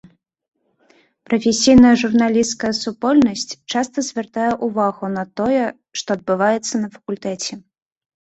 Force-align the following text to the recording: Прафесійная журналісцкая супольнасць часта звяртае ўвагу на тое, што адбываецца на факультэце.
Прафесійная 1.29 1.91
журналісцкая 2.03 2.71
супольнасць 2.83 3.51
часта 3.71 3.97
звяртае 4.09 4.49
ўвагу 4.69 5.05
на 5.17 5.23
тое, 5.43 5.63
што 6.01 6.09
адбываецца 6.19 6.73
на 6.83 6.87
факультэце. 6.97 7.53